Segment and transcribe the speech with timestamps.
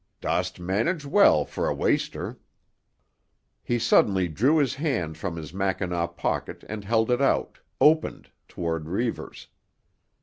[0.19, 2.39] "Dost manage well for a waster."
[3.61, 8.89] He suddenly drew his hand from his mackinaw pocket and held it out, opened, toward
[8.89, 9.47] Reivers.